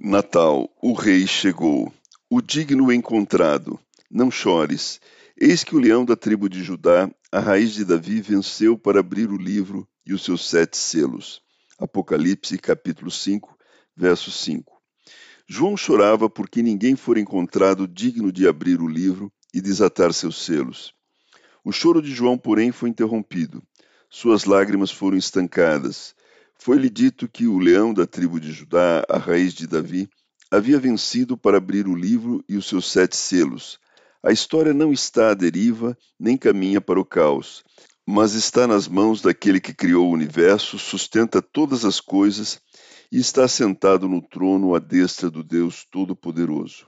Natal, 0.00 0.72
o 0.80 0.92
rei 0.92 1.26
chegou. 1.26 1.92
O 2.30 2.40
digno 2.40 2.92
encontrado. 2.92 3.80
Não 4.08 4.30
chores. 4.30 5.00
Eis 5.36 5.64
que 5.64 5.74
o 5.74 5.80
leão 5.80 6.04
da 6.04 6.14
tribo 6.14 6.48
de 6.48 6.62
Judá, 6.62 7.10
a 7.32 7.40
raiz 7.40 7.72
de 7.72 7.84
Davi, 7.84 8.20
venceu 8.20 8.78
para 8.78 9.00
abrir 9.00 9.28
o 9.28 9.36
livro 9.36 9.88
e 10.06 10.14
os 10.14 10.22
seus 10.22 10.48
sete 10.48 10.76
selos. 10.76 11.42
Apocalipse, 11.80 12.56
capítulo 12.58 13.10
5, 13.10 13.58
verso 13.96 14.30
5. 14.30 14.72
João 15.48 15.76
chorava 15.76 16.30
porque 16.30 16.62
ninguém 16.62 16.94
fora 16.94 17.18
encontrado 17.18 17.88
digno 17.88 18.30
de 18.30 18.46
abrir 18.46 18.80
o 18.80 18.86
livro 18.86 19.32
e 19.52 19.60
desatar 19.60 20.12
seus 20.12 20.44
selos. 20.44 20.94
O 21.64 21.72
choro 21.72 22.00
de 22.00 22.14
João, 22.14 22.38
porém, 22.38 22.70
foi 22.70 22.88
interrompido. 22.88 23.60
Suas 24.08 24.44
lágrimas 24.44 24.92
foram 24.92 25.16
estancadas. 25.16 26.14
Foi-lhe 26.60 26.90
dito 26.90 27.28
que 27.28 27.46
o 27.46 27.58
leão 27.58 27.94
da 27.94 28.06
tribo 28.06 28.40
de 28.40 28.52
Judá, 28.52 29.04
a 29.08 29.16
raiz 29.16 29.54
de 29.54 29.66
Davi, 29.66 30.08
havia 30.50 30.78
vencido 30.78 31.36
para 31.36 31.58
abrir 31.58 31.86
o 31.86 31.94
livro 31.94 32.44
e 32.48 32.56
os 32.56 32.66
seus 32.66 32.90
sete 32.90 33.16
selos. 33.16 33.78
A 34.22 34.32
história 34.32 34.74
não 34.74 34.92
está 34.92 35.30
à 35.30 35.34
deriva, 35.34 35.96
nem 36.18 36.36
caminha 36.36 36.80
para 36.80 36.98
o 36.98 37.04
caos, 37.04 37.62
mas 38.04 38.34
está 38.34 38.66
nas 38.66 38.88
mãos 38.88 39.22
daquele 39.22 39.60
que 39.60 39.72
criou 39.72 40.08
o 40.08 40.12
universo, 40.12 40.78
sustenta 40.78 41.40
todas 41.40 41.84
as 41.84 42.00
coisas 42.00 42.60
e 43.12 43.18
está 43.18 43.46
sentado 43.46 44.08
no 44.08 44.20
trono 44.20 44.74
à 44.74 44.78
destra 44.78 45.30
do 45.30 45.44
Deus 45.44 45.86
Todo-Poderoso. 45.90 46.86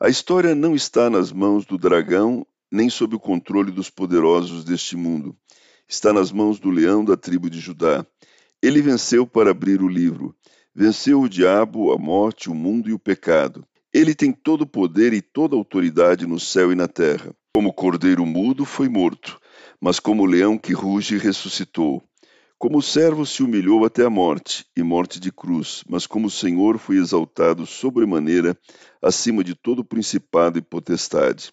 A 0.00 0.08
história 0.08 0.54
não 0.54 0.74
está 0.74 1.08
nas 1.08 1.32
mãos 1.32 1.64
do 1.64 1.78
dragão, 1.78 2.46
nem 2.70 2.90
sob 2.90 3.16
o 3.16 3.20
controle 3.20 3.70
dos 3.70 3.90
poderosos 3.90 4.64
deste 4.64 4.96
mundo. 4.96 5.36
Está 5.88 6.12
nas 6.12 6.30
mãos 6.32 6.58
do 6.58 6.70
leão 6.70 7.04
da 7.04 7.16
tribo 7.16 7.48
de 7.48 7.60
Judá. 7.60 8.04
Ele 8.62 8.82
venceu 8.82 9.26
para 9.26 9.50
abrir 9.50 9.80
o 9.80 9.88
livro. 9.88 10.34
Venceu 10.74 11.20
o 11.20 11.28
diabo, 11.28 11.92
a 11.92 11.98
morte, 11.98 12.50
o 12.50 12.54
mundo 12.54 12.88
e 12.88 12.92
o 12.92 12.98
pecado. 12.98 13.64
Ele 13.92 14.14
tem 14.14 14.32
todo 14.32 14.62
o 14.62 14.66
poder 14.66 15.12
e 15.12 15.22
toda 15.22 15.54
a 15.54 15.58
autoridade 15.58 16.26
no 16.26 16.40
céu 16.40 16.72
e 16.72 16.74
na 16.74 16.88
terra. 16.88 17.34
Como 17.54 17.72
cordeiro 17.72 18.26
mudo 18.26 18.64
foi 18.64 18.88
morto, 18.88 19.40
mas 19.80 19.98
como 19.98 20.26
leão 20.26 20.58
que 20.58 20.72
ruge 20.72 21.16
ressuscitou. 21.18 22.02
Como 22.58 22.82
servo 22.82 23.24
se 23.24 23.44
humilhou 23.44 23.84
até 23.84 24.04
a 24.04 24.10
morte, 24.10 24.66
e 24.76 24.82
morte 24.82 25.20
de 25.20 25.30
cruz, 25.30 25.84
mas 25.88 26.06
como 26.06 26.28
Senhor 26.28 26.76
foi 26.78 26.96
exaltado 26.96 27.64
sobremaneira, 27.64 28.58
acima 29.00 29.44
de 29.44 29.54
todo 29.54 29.84
principado 29.84 30.58
e 30.58 30.62
potestade. 30.62 31.52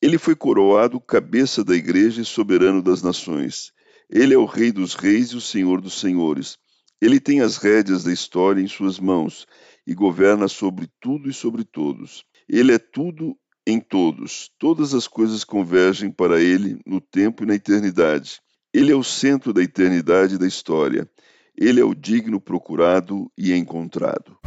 Ele 0.00 0.18
foi 0.18 0.36
coroado 0.36 1.00
cabeça 1.00 1.64
da 1.64 1.74
igreja 1.74 2.20
e 2.20 2.24
soberano 2.24 2.82
das 2.82 3.02
nações. 3.02 3.72
Ele 4.08 4.34
é 4.34 4.38
o 4.38 4.44
Rei 4.44 4.70
dos 4.70 4.94
Reis 4.94 5.30
e 5.30 5.36
o 5.36 5.40
Senhor 5.40 5.80
dos 5.80 5.98
Senhores. 5.98 6.58
Ele 7.00 7.18
tem 7.20 7.40
as 7.40 7.56
rédeas 7.56 8.04
da 8.04 8.12
história 8.12 8.60
em 8.60 8.68
suas 8.68 8.98
mãos 8.98 9.46
e 9.86 9.94
governa 9.94 10.48
sobre 10.48 10.88
tudo 11.00 11.28
e 11.28 11.32
sobre 11.32 11.64
todos. 11.64 12.24
Ele 12.48 12.72
é 12.72 12.78
tudo 12.78 13.36
em 13.66 13.80
todos. 13.80 14.50
Todas 14.58 14.94
as 14.94 15.08
coisas 15.08 15.44
convergem 15.44 16.10
para 16.10 16.40
ele 16.40 16.78
no 16.86 17.00
tempo 17.00 17.42
e 17.42 17.46
na 17.46 17.54
eternidade. 17.54 18.40
Ele 18.72 18.92
é 18.92 18.94
o 18.94 19.02
centro 19.02 19.52
da 19.52 19.62
eternidade 19.62 20.36
e 20.36 20.38
da 20.38 20.46
história. 20.46 21.10
Ele 21.56 21.80
é 21.80 21.84
o 21.84 21.94
digno 21.94 22.40
procurado 22.40 23.30
e 23.36 23.52
encontrado. 23.52 24.38